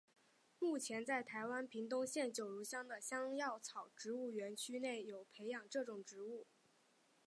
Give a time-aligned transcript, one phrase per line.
[0.57, 6.47] 目前在台湾屏东县九如乡的香药草植物园区内有培植这种植物。